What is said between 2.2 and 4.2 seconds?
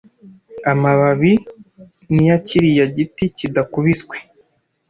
ya kiriya giti-kidakubiswe